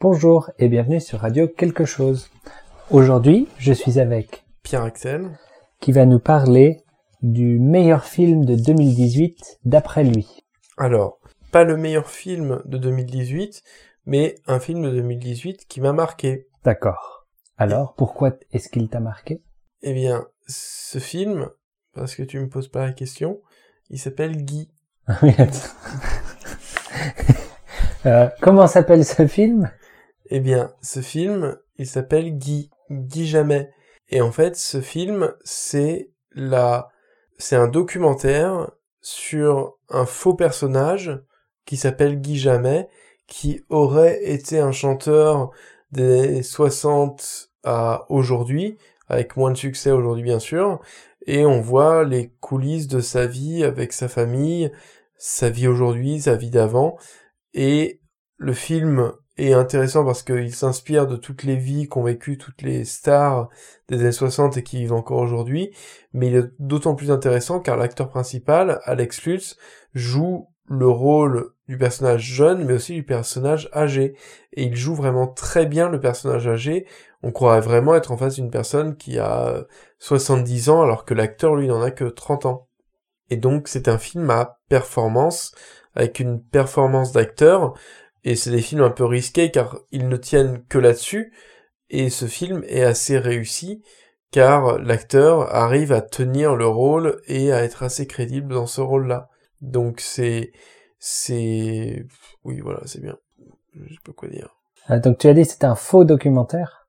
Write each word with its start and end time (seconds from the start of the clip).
Bonjour 0.00 0.52
et 0.60 0.68
bienvenue 0.68 1.00
sur 1.00 1.18
Radio 1.18 1.48
Quelque 1.48 1.84
chose. 1.84 2.30
Aujourd'hui, 2.88 3.48
je 3.58 3.72
suis 3.72 3.98
avec 3.98 4.44
Pierre 4.62 4.84
Axel 4.84 5.36
qui 5.80 5.90
va 5.90 6.06
nous 6.06 6.20
parler 6.20 6.84
du 7.20 7.58
meilleur 7.58 8.04
film 8.04 8.44
de 8.44 8.54
2018 8.54 9.58
d'après 9.64 10.04
lui. 10.04 10.44
Alors, 10.76 11.18
pas 11.50 11.64
le 11.64 11.76
meilleur 11.76 12.08
film 12.08 12.62
de 12.64 12.78
2018, 12.78 13.64
mais 14.06 14.36
un 14.46 14.60
film 14.60 14.82
de 14.84 14.90
2018 14.90 15.66
qui 15.66 15.80
m'a 15.80 15.92
marqué. 15.92 16.46
D'accord. 16.62 17.26
Alors, 17.56 17.94
pourquoi 17.96 18.34
est-ce 18.52 18.68
qu'il 18.68 18.88
t'a 18.88 19.00
marqué? 19.00 19.42
Eh 19.82 19.94
bien, 19.94 20.28
ce 20.46 21.00
film, 21.00 21.48
parce 21.92 22.14
que 22.14 22.22
tu 22.22 22.38
me 22.38 22.48
poses 22.48 22.68
pas 22.68 22.86
la 22.86 22.92
question, 22.92 23.40
il 23.90 23.98
s'appelle 23.98 24.44
Guy. 24.44 24.70
euh, 28.06 28.28
comment 28.40 28.68
s'appelle 28.68 29.04
ce 29.04 29.26
film? 29.26 29.68
Eh 30.30 30.40
bien, 30.40 30.74
ce 30.82 31.00
film, 31.00 31.56
il 31.76 31.86
s'appelle 31.86 32.36
Guy. 32.36 32.70
Guy 32.90 33.26
Jamais. 33.26 33.70
Et 34.08 34.20
en 34.20 34.32
fait, 34.32 34.56
ce 34.56 34.80
film, 34.80 35.34
c'est 35.42 36.10
la, 36.32 36.90
c'est 37.38 37.56
un 37.56 37.68
documentaire 37.68 38.70
sur 39.00 39.78
un 39.88 40.04
faux 40.04 40.34
personnage 40.34 41.18
qui 41.64 41.76
s'appelle 41.76 42.20
Guy 42.20 42.38
Jamais, 42.38 42.88
qui 43.26 43.62
aurait 43.68 44.22
été 44.24 44.58
un 44.58 44.72
chanteur 44.72 45.50
des 45.92 46.42
60 46.42 47.50
à 47.64 48.06
aujourd'hui, 48.08 48.76
avec 49.08 49.36
moins 49.36 49.50
de 49.50 49.56
succès 49.56 49.90
aujourd'hui 49.90 50.22
bien 50.22 50.38
sûr, 50.38 50.80
et 51.26 51.44
on 51.44 51.60
voit 51.60 52.04
les 52.04 52.30
coulisses 52.40 52.88
de 52.88 53.00
sa 53.00 53.26
vie 53.26 53.64
avec 53.64 53.92
sa 53.92 54.08
famille, 54.08 54.70
sa 55.16 55.50
vie 55.50 55.68
aujourd'hui, 55.68 56.20
sa 56.20 56.36
vie 56.36 56.50
d'avant, 56.50 56.96
et 57.54 58.00
le 58.36 58.52
film 58.52 59.12
est 59.38 59.54
intéressant 59.54 60.04
parce 60.04 60.22
qu'il 60.22 60.54
s'inspire 60.54 61.06
de 61.06 61.16
toutes 61.16 61.44
les 61.44 61.56
vies 61.56 61.86
qu'ont 61.88 62.02
vécues 62.02 62.38
toutes 62.38 62.62
les 62.62 62.84
stars 62.84 63.48
des 63.88 64.00
années 64.00 64.12
60 64.12 64.56
et 64.56 64.62
qui 64.62 64.78
vivent 64.78 64.92
encore 64.92 65.18
aujourd'hui, 65.18 65.70
mais 66.12 66.28
il 66.28 66.36
est 66.36 66.50
d'autant 66.58 66.94
plus 66.94 67.10
intéressant 67.10 67.60
car 67.60 67.76
l'acteur 67.76 68.08
principal, 68.08 68.80
Alex 68.84 69.24
Lutz, 69.24 69.56
joue 69.94 70.48
le 70.68 70.88
rôle 70.88 71.52
du 71.68 71.78
personnage 71.78 72.22
jeune, 72.22 72.64
mais 72.64 72.74
aussi 72.74 72.94
du 72.94 73.02
personnage 73.02 73.70
âgé. 73.74 74.14
Et 74.52 74.64
il 74.64 74.76
joue 74.76 74.94
vraiment 74.94 75.26
très 75.26 75.66
bien 75.66 75.88
le 75.88 76.00
personnage 76.00 76.46
âgé. 76.46 76.86
On 77.22 77.32
croirait 77.32 77.60
vraiment 77.60 77.94
être 77.94 78.12
en 78.12 78.16
face 78.16 78.34
d'une 78.34 78.50
personne 78.50 78.96
qui 78.96 79.18
a 79.18 79.66
70 79.98 80.70
ans, 80.70 80.82
alors 80.82 81.04
que 81.04 81.14
l'acteur, 81.14 81.56
lui, 81.56 81.68
n'en 81.68 81.82
a 81.82 81.90
que 81.90 82.04
30 82.04 82.46
ans. 82.46 82.68
Et 83.30 83.36
donc, 83.36 83.68
c'est 83.68 83.88
un 83.88 83.98
film 83.98 84.30
à 84.30 84.58
performance, 84.68 85.54
avec 85.94 86.20
une 86.20 86.42
performance 86.42 87.12
d'acteur, 87.12 87.74
et 88.28 88.36
c'est 88.36 88.50
des 88.50 88.60
films 88.60 88.82
un 88.82 88.90
peu 88.90 89.06
risqués 89.06 89.50
car 89.50 89.78
ils 89.90 90.06
ne 90.06 90.16
tiennent 90.18 90.62
que 90.68 90.76
là-dessus, 90.76 91.32
et 91.88 92.10
ce 92.10 92.26
film 92.26 92.62
est 92.68 92.82
assez 92.82 93.16
réussi, 93.18 93.82
car 94.30 94.78
l'acteur 94.78 95.54
arrive 95.54 95.92
à 95.92 96.02
tenir 96.02 96.54
le 96.54 96.66
rôle 96.66 97.22
et 97.26 97.52
à 97.52 97.64
être 97.64 97.82
assez 97.82 98.06
crédible 98.06 98.52
dans 98.52 98.66
ce 98.66 98.82
rôle-là. 98.82 99.30
Donc 99.62 100.00
c'est 100.00 100.52
c'est 100.98 102.04
oui 102.44 102.60
voilà 102.60 102.82
c'est 102.84 103.00
bien. 103.00 103.16
Je 103.72 103.94
sais 103.94 104.00
pas 104.04 104.12
quoi 104.12 104.28
dire. 104.28 104.54
Ah, 104.88 104.98
donc 104.98 105.16
tu 105.16 105.28
as 105.28 105.32
dit 105.32 105.46
c'est 105.46 105.64
un 105.64 105.74
faux 105.74 106.04
documentaire? 106.04 106.86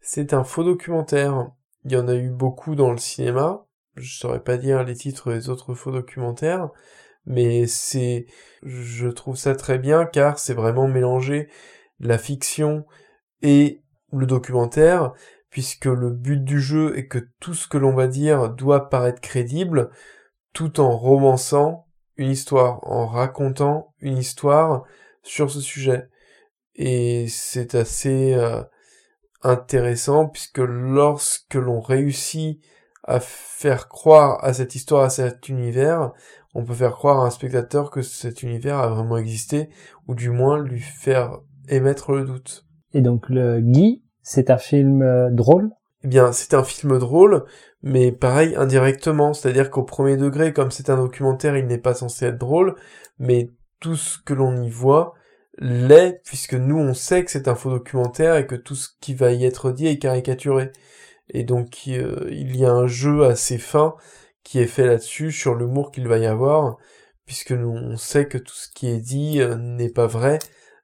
C'est 0.00 0.32
un 0.32 0.42
faux 0.42 0.64
documentaire. 0.64 1.50
Il 1.84 1.92
y 1.92 1.96
en 1.96 2.08
a 2.08 2.14
eu 2.14 2.30
beaucoup 2.30 2.76
dans 2.76 2.92
le 2.92 2.98
cinéma. 2.98 3.66
Je 3.96 4.16
saurais 4.16 4.40
pas 4.42 4.56
dire 4.56 4.84
les 4.84 4.94
titres 4.94 5.30
des 5.34 5.50
autres 5.50 5.74
faux 5.74 5.92
documentaires, 5.92 6.70
mais 7.26 7.66
c'est 7.66 8.26
je 8.62 9.08
trouve 9.08 9.36
ça 9.36 9.54
très 9.54 9.78
bien 9.78 10.04
car 10.04 10.38
c'est 10.38 10.54
vraiment 10.54 10.88
mélanger 10.88 11.48
la 12.00 12.18
fiction 12.18 12.84
et 13.42 13.82
le 14.12 14.26
documentaire 14.26 15.12
puisque 15.50 15.86
le 15.86 16.10
but 16.10 16.42
du 16.42 16.60
jeu 16.60 16.96
est 16.96 17.06
que 17.06 17.18
tout 17.38 17.54
ce 17.54 17.68
que 17.68 17.78
l'on 17.78 17.94
va 17.94 18.06
dire 18.06 18.48
doit 18.48 18.88
paraître 18.88 19.20
crédible 19.20 19.90
tout 20.52 20.80
en 20.80 20.96
romançant 20.96 21.86
une 22.16 22.30
histoire, 22.30 22.80
en 22.90 23.06
racontant 23.06 23.94
une 24.00 24.18
histoire 24.18 24.84
sur 25.22 25.50
ce 25.50 25.60
sujet. 25.60 26.08
Et 26.74 27.26
c'est 27.28 27.74
assez 27.74 28.34
euh, 28.34 28.62
intéressant 29.42 30.28
puisque 30.28 30.58
lorsque 30.58 31.54
l'on 31.54 31.80
réussit 31.80 32.60
à 33.04 33.20
faire 33.20 33.88
croire 33.88 34.42
à 34.44 34.52
cette 34.52 34.74
histoire, 34.74 35.04
à 35.04 35.10
cet 35.10 35.48
univers, 35.48 36.12
on 36.54 36.64
peut 36.64 36.74
faire 36.74 36.92
croire 36.92 37.20
à 37.20 37.26
un 37.26 37.30
spectateur 37.30 37.90
que 37.90 38.02
cet 38.02 38.42
univers 38.42 38.78
a 38.78 38.88
vraiment 38.88 39.16
existé, 39.16 39.70
ou 40.06 40.14
du 40.14 40.30
moins 40.30 40.62
lui 40.62 40.80
faire 40.80 41.38
émettre 41.68 42.12
le 42.12 42.24
doute. 42.24 42.66
Et 42.94 43.00
donc 43.00 43.28
le 43.28 43.60
Guy, 43.60 44.02
c'est 44.22 44.50
un 44.50 44.58
film 44.58 45.02
euh, 45.02 45.30
drôle? 45.30 45.70
Eh 46.04 46.08
bien, 46.08 46.32
c'est 46.32 46.54
un 46.54 46.64
film 46.64 46.98
drôle, 46.98 47.44
mais 47.82 48.10
pareil 48.12 48.54
indirectement, 48.56 49.32
c'est-à-dire 49.32 49.70
qu'au 49.70 49.84
premier 49.84 50.16
degré, 50.16 50.52
comme 50.52 50.70
c'est 50.70 50.90
un 50.90 50.96
documentaire, 50.96 51.56
il 51.56 51.66
n'est 51.66 51.78
pas 51.78 51.94
censé 51.94 52.26
être 52.26 52.38
drôle, 52.38 52.74
mais 53.18 53.50
tout 53.78 53.96
ce 53.96 54.18
que 54.18 54.34
l'on 54.34 54.62
y 54.62 54.68
voit 54.68 55.14
l'est, 55.58 56.20
puisque 56.24 56.54
nous 56.54 56.78
on 56.78 56.94
sait 56.94 57.24
que 57.24 57.30
c'est 57.30 57.48
un 57.48 57.54
faux 57.54 57.70
documentaire 57.70 58.36
et 58.36 58.46
que 58.46 58.54
tout 58.54 58.74
ce 58.74 58.88
qui 59.00 59.14
va 59.14 59.32
y 59.32 59.44
être 59.44 59.70
dit 59.70 59.86
est 59.86 59.98
caricaturé. 59.98 60.70
Et 61.32 61.44
donc 61.44 61.80
euh, 61.88 62.28
il 62.30 62.56
y 62.56 62.64
a 62.64 62.72
un 62.72 62.86
jeu 62.86 63.24
assez 63.24 63.58
fin 63.58 63.94
qui 64.44 64.60
est 64.60 64.66
fait 64.66 64.86
là-dessus, 64.86 65.32
sur 65.32 65.54
l'humour 65.54 65.90
qu'il 65.90 66.08
va 66.08 66.18
y 66.18 66.26
avoir, 66.26 66.76
puisque 67.26 67.52
nous 67.52 67.70
on 67.70 67.96
sait 67.96 68.26
que 68.26 68.38
tout 68.38 68.54
ce 68.54 68.68
qui 68.68 68.88
est 68.88 69.00
dit 69.00 69.40
euh, 69.40 69.56
n'est 69.56 69.88
pas 69.88 70.06
vrai, 70.06 70.38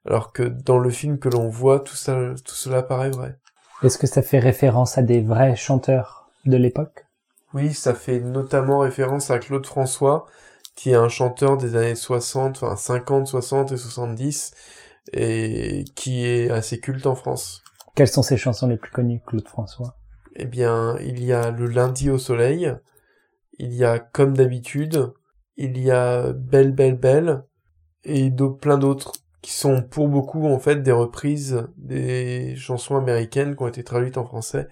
alors 0.05 0.33
que 0.33 0.43
dans 0.43 0.79
le 0.79 0.89
film 0.89 1.19
que 1.19 1.29
l'on 1.29 1.49
voit, 1.49 1.79
tout 1.79 1.95
ça, 1.95 2.15
tout 2.43 2.55
cela 2.55 2.83
paraît 2.83 3.11
vrai. 3.11 3.37
Est-ce 3.83 3.97
que 3.97 4.07
ça 4.07 4.21
fait 4.21 4.39
référence 4.39 4.97
à 4.97 5.01
des 5.01 5.21
vrais 5.21 5.55
chanteurs 5.55 6.29
de 6.45 6.57
l'époque? 6.57 7.05
Oui, 7.53 7.73
ça 7.73 7.93
fait 7.93 8.19
notamment 8.19 8.79
référence 8.79 9.31
à 9.31 9.39
Claude 9.39 9.65
François, 9.65 10.25
qui 10.75 10.91
est 10.91 10.95
un 10.95 11.09
chanteur 11.09 11.57
des 11.57 11.75
années 11.75 11.95
60, 11.95 12.63
enfin 12.63 12.75
50, 12.75 13.27
60 13.27 13.71
et 13.71 13.77
70, 13.77 14.51
et 15.13 15.85
qui 15.95 16.25
est 16.25 16.49
assez 16.49 16.79
culte 16.79 17.05
en 17.05 17.15
France. 17.15 17.63
Quelles 17.95 18.07
sont 18.07 18.23
ses 18.23 18.37
chansons 18.37 18.67
les 18.67 18.77
plus 18.77 18.91
connues, 18.91 19.21
Claude 19.25 19.47
François? 19.47 19.95
Eh 20.39 20.45
bien, 20.45 20.97
il 21.01 21.23
y 21.23 21.33
a 21.33 21.51
Le 21.51 21.67
lundi 21.67 22.09
au 22.09 22.17
soleil, 22.17 22.73
il 23.57 23.73
y 23.73 23.83
a 23.83 23.99
Comme 23.99 24.35
d'habitude, 24.35 25.13
il 25.57 25.77
y 25.77 25.91
a 25.91 26.33
Belle, 26.33 26.71
belle, 26.71 26.97
belle, 26.97 27.43
et 28.03 28.31
plein 28.59 28.77
d'autres 28.77 29.13
qui 29.41 29.51
sont 29.51 29.81
pour 29.83 30.07
beaucoup 30.07 30.47
en 30.47 30.59
fait 30.59 30.77
des 30.77 30.91
reprises 30.91 31.67
des 31.77 32.55
chansons 32.55 32.97
américaines 32.97 33.55
qui 33.55 33.63
ont 33.63 33.67
été 33.67 33.83
traduites 33.83 34.17
en 34.17 34.25
français 34.25 34.67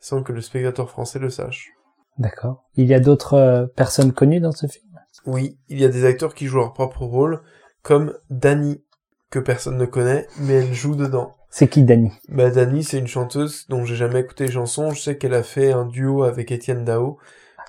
sans 0.00 0.22
que 0.22 0.32
le 0.32 0.40
spectateur 0.40 0.90
français 0.90 1.18
le 1.18 1.30
sache. 1.30 1.70
D'accord. 2.18 2.64
Il 2.74 2.86
y 2.86 2.94
a 2.94 3.00
d'autres 3.00 3.34
euh, 3.34 3.66
personnes 3.66 4.12
connues 4.12 4.40
dans 4.40 4.52
ce 4.52 4.66
film? 4.66 4.86
Oui, 5.26 5.58
il 5.68 5.80
y 5.80 5.84
a 5.84 5.88
des 5.88 6.04
acteurs 6.04 6.34
qui 6.34 6.46
jouent 6.46 6.58
leur 6.58 6.72
propre 6.72 7.02
rôle, 7.02 7.42
comme 7.82 8.14
Dani, 8.30 8.82
que 9.30 9.38
personne 9.38 9.76
ne 9.76 9.86
connaît, 9.86 10.26
mais 10.38 10.54
elle 10.54 10.72
joue 10.72 10.96
dedans. 10.96 11.36
C'est 11.50 11.66
qui 11.66 11.82
Dani? 11.82 12.12
Bah 12.28 12.50
Dani, 12.50 12.84
c'est 12.84 12.98
une 12.98 13.08
chanteuse 13.08 13.66
dont 13.68 13.84
j'ai 13.84 13.96
jamais 13.96 14.20
écouté 14.20 14.46
les 14.46 14.52
chansons. 14.52 14.92
Je 14.92 15.00
sais 15.00 15.18
qu'elle 15.18 15.34
a 15.34 15.42
fait 15.42 15.72
un 15.72 15.84
duo 15.84 16.22
avec 16.22 16.52
Étienne 16.52 16.84
Dao, 16.84 17.18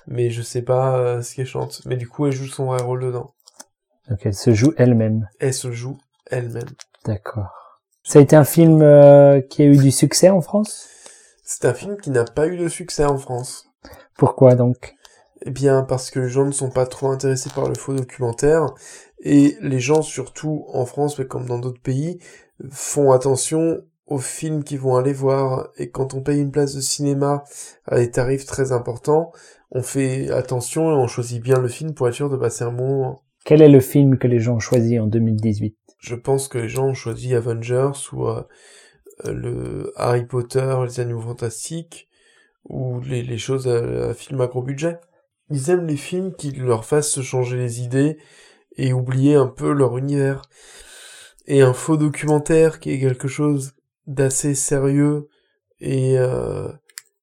mais 0.06 0.30
je 0.30 0.40
sais 0.40 0.62
pas 0.62 0.96
euh, 0.98 1.22
ce 1.22 1.34
qu'elle 1.34 1.46
chante. 1.46 1.82
Mais 1.84 1.96
du 1.96 2.08
coup, 2.08 2.26
elle 2.26 2.32
joue 2.32 2.46
son 2.46 2.66
vrai 2.66 2.80
rôle 2.80 3.00
dedans. 3.02 3.34
Donc 4.08 4.20
elle 4.24 4.34
se 4.34 4.54
joue 4.54 4.72
elle-même. 4.76 5.28
Elle 5.40 5.52
se 5.52 5.72
joue 5.72 5.98
elle-même. 6.30 6.70
D'accord. 7.04 7.80
Ça 8.04 8.20
a 8.20 8.22
été 8.22 8.36
un 8.36 8.44
film 8.44 8.82
euh, 8.82 9.40
qui 9.40 9.62
a 9.62 9.66
eu 9.66 9.76
du 9.76 9.90
succès 9.90 10.30
en 10.30 10.40
France? 10.40 10.88
C'est 11.44 11.64
un 11.64 11.74
film 11.74 11.96
qui 11.96 12.10
n'a 12.10 12.24
pas 12.24 12.46
eu 12.46 12.56
de 12.56 12.68
succès 12.68 13.04
en 13.04 13.18
France. 13.18 13.68
Pourquoi 14.16 14.54
donc? 14.54 14.94
Eh 15.44 15.50
bien 15.50 15.82
parce 15.82 16.10
que 16.10 16.20
les 16.20 16.28
gens 16.28 16.44
ne 16.44 16.52
sont 16.52 16.70
pas 16.70 16.86
trop 16.86 17.08
intéressés 17.08 17.50
par 17.50 17.68
le 17.68 17.74
faux 17.74 17.94
documentaire 17.94 18.66
et 19.20 19.56
les 19.60 19.80
gens 19.80 20.02
surtout 20.02 20.66
en 20.72 20.86
France 20.86 21.18
mais 21.18 21.26
comme 21.26 21.46
dans 21.46 21.58
d'autres 21.58 21.82
pays 21.82 22.20
font 22.70 23.12
attention 23.12 23.82
aux 24.06 24.18
films 24.18 24.64
qu'ils 24.64 24.80
vont 24.80 24.96
aller 24.96 25.12
voir 25.12 25.70
et 25.78 25.90
quand 25.90 26.14
on 26.14 26.22
paye 26.22 26.40
une 26.40 26.50
place 26.50 26.74
de 26.74 26.80
cinéma 26.80 27.44
à 27.86 27.96
des 27.96 28.10
tarifs 28.10 28.46
très 28.46 28.72
importants, 28.72 29.32
on 29.70 29.82
fait 29.82 30.30
attention 30.30 30.90
et 30.90 30.94
on 30.94 31.06
choisit 31.06 31.42
bien 31.42 31.58
le 31.58 31.68
film 31.68 31.94
pour 31.94 32.08
être 32.08 32.14
sûr 32.14 32.28
de 32.28 32.36
passer 32.36 32.64
un 32.64 32.72
bon 32.72 32.88
moment. 32.88 33.22
Quel 33.44 33.62
est 33.62 33.68
le 33.68 33.80
film 33.80 34.18
que 34.18 34.28
les 34.28 34.38
gens 34.38 34.56
ont 34.56 34.60
choisi 34.60 34.98
en 34.98 35.06
2018 35.06 35.76
Je 35.98 36.14
pense 36.14 36.48
que 36.48 36.58
les 36.58 36.68
gens 36.68 36.88
ont 36.88 36.94
choisi 36.94 37.34
Avengers 37.34 37.92
ou 38.12 38.26
euh, 38.28 38.42
le 39.24 39.92
Harry 39.96 40.26
Potter, 40.26 40.76
les 40.84 41.00
Animaux 41.00 41.22
Fantastiques 41.22 42.08
ou 42.64 43.00
les, 43.00 43.22
les 43.22 43.38
choses 43.38 43.66
à, 43.66 44.10
à 44.10 44.14
film 44.14 44.40
à 44.40 44.46
gros 44.46 44.62
budget. 44.62 44.98
Ils 45.50 45.70
aiment 45.70 45.86
les 45.86 45.96
films 45.96 46.34
qui 46.34 46.52
leur 46.52 46.84
fassent 46.84 47.10
se 47.10 47.22
changer 47.22 47.56
les 47.56 47.80
idées 47.82 48.18
et 48.76 48.92
oublier 48.92 49.34
un 49.34 49.46
peu 49.46 49.72
leur 49.72 49.98
univers. 49.98 50.42
Et 51.46 51.62
un 51.62 51.72
faux 51.72 51.96
documentaire 51.96 52.80
qui 52.80 52.90
est 52.90 53.00
quelque 53.00 53.28
chose 53.28 53.74
d'assez 54.06 54.54
sérieux 54.54 55.28
et 55.80 56.18
euh, 56.18 56.68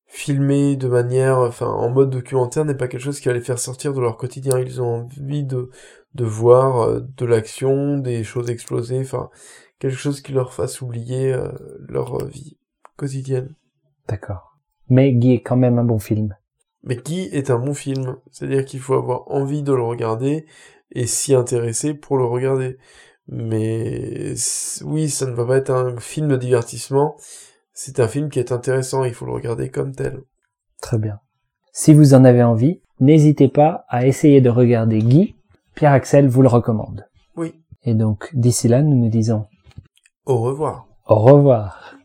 filmé 0.07 0.75
de 0.75 0.87
manière, 0.87 1.37
enfin 1.39 1.67
en 1.67 1.89
mode 1.89 2.09
documentaire 2.09 2.65
n'est 2.65 2.75
pas 2.75 2.87
quelque 2.87 3.01
chose 3.01 3.19
qui 3.19 3.27
va 3.27 3.33
les 3.33 3.41
faire 3.41 3.59
sortir 3.59 3.93
de 3.93 4.01
leur 4.01 4.17
quotidien. 4.17 4.59
Ils 4.59 4.81
ont 4.81 5.03
envie 5.03 5.43
de 5.43 5.69
de 6.15 6.25
voir 6.25 6.81
euh, 6.81 7.01
de 7.17 7.25
l'action, 7.25 7.97
des 7.97 8.23
choses 8.23 8.49
exploser, 8.49 8.99
enfin 8.99 9.29
quelque 9.79 9.95
chose 9.95 10.21
qui 10.21 10.31
leur 10.31 10.53
fasse 10.53 10.81
oublier 10.81 11.31
euh, 11.33 11.51
leur 11.87 12.25
vie 12.25 12.57
quotidienne. 12.95 13.55
D'accord. 14.07 14.57
Mais 14.89 15.13
Guy 15.13 15.35
est 15.35 15.41
quand 15.41 15.55
même 15.55 15.77
un 15.77 15.83
bon 15.83 15.99
film. 15.99 16.35
Mais 16.83 16.95
Guy 16.95 17.29
est 17.31 17.51
un 17.51 17.59
bon 17.59 17.73
film, 17.73 18.17
c'est-à-dire 18.31 18.65
qu'il 18.65 18.79
faut 18.79 18.95
avoir 18.95 19.29
envie 19.31 19.63
de 19.63 19.73
le 19.73 19.83
regarder 19.83 20.45
et 20.91 21.05
s'y 21.05 21.35
intéresser 21.35 21.93
pour 21.93 22.17
le 22.17 22.25
regarder. 22.25 22.77
Mais 23.31 24.33
oui, 24.83 25.09
ça 25.09 25.25
ne 25.25 25.33
va 25.33 25.45
pas 25.45 25.57
être 25.57 25.71
un 25.71 25.97
film 25.97 26.29
de 26.29 26.35
divertissement, 26.35 27.15
c'est 27.73 27.99
un 27.99 28.07
film 28.07 28.29
qui 28.29 28.39
est 28.39 28.51
intéressant, 28.51 29.03
il 29.03 29.13
faut 29.13 29.25
le 29.25 29.33
regarder 29.33 29.69
comme 29.69 29.93
tel. 29.93 30.21
Très 30.81 30.97
bien. 30.97 31.19
Si 31.71 31.93
vous 31.93 32.13
en 32.13 32.25
avez 32.25 32.43
envie, 32.43 32.81
n'hésitez 32.99 33.47
pas 33.47 33.85
à 33.87 34.07
essayer 34.07 34.41
de 34.41 34.49
regarder 34.49 34.99
Guy. 34.99 35.35
Pierre 35.75 35.91
Axel 35.91 36.27
vous 36.27 36.41
le 36.41 36.47
recommande. 36.47 37.05
Oui. 37.35 37.53
Et 37.83 37.93
donc, 37.93 38.29
d'ici 38.33 38.67
là, 38.67 38.81
nous 38.81 38.95
nous 38.95 39.09
disons 39.09 39.45
au 40.29 40.37
revoir. 40.37 40.85
Au 41.07 41.15
revoir. 41.15 41.95